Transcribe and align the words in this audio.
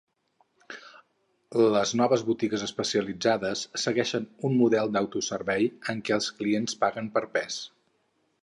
Les 1.75 1.91
noves 2.01 2.23
botigues 2.29 2.63
especialitzades 2.69 3.63
segueixen 3.83 4.27
un 4.49 4.57
model 4.65 4.93
d'autoservei, 4.97 5.71
en 5.95 6.05
què 6.09 6.19
els 6.19 6.33
clients 6.41 6.79
paguen 6.87 7.13
per 7.19 7.27
pes. 7.39 7.61